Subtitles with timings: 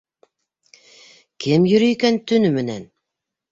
[1.45, 2.91] Кем йөрөй икән төнө менән?